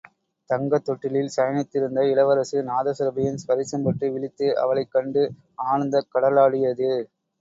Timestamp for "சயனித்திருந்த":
1.35-1.99